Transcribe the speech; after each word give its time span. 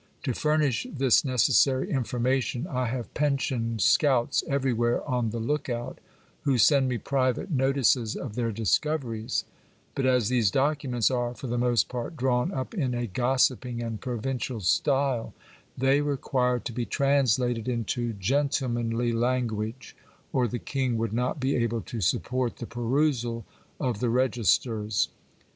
To 0.23 0.33
furnish 0.33 0.87
this 0.91 1.23
necessary 1.23 1.91
information, 1.91 2.65
I 2.65 2.87
have 2.87 3.13
pensioned 3.13 3.77
■ 3.79 3.81
scouts 3.81 4.43
everywhere 4.47 5.07
on 5.07 5.29
the 5.29 5.37
look 5.37 5.69
out, 5.69 5.99
who 6.41 6.57
send 6.57 6.89
me 6.89 6.97
private 6.97 7.51
no 7.51 7.71
tices 7.71 8.15
of 8.15 8.33
their 8.33 8.51
discoveries; 8.51 9.45
but 9.93 10.07
as 10.07 10.27
these 10.29 10.49
documents 10.49 11.11
are 11.11 11.35
for 11.35 11.45
the 11.45 11.59
most 11.59 11.87
part 11.87 12.17
drawn 12.17 12.51
up 12.51 12.73
in 12.73 12.95
a 12.95 13.05
gossiping 13.05 13.83
and 13.83 14.01
provincial 14.01 14.59
style, 14.59 15.35
they 15.77 16.01
require 16.01 16.57
to 16.57 16.73
be 16.73 16.83
translated 16.83 17.67
into 17.69 18.13
gentle 18.13 18.69
manly 18.69 19.13
language, 19.13 19.95
or 20.33 20.47
the 20.47 20.57
king 20.57 20.97
would 20.97 21.13
not 21.13 21.39
be 21.39 21.55
able 21.55 21.81
to 21.81 22.01
support 22.01 22.55
the 22.57 22.65
perusal 22.65 23.45
of 23.79 23.99
the 23.99 24.09
registers. 24.09 25.09